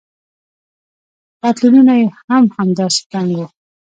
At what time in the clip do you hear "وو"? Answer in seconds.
3.37-3.47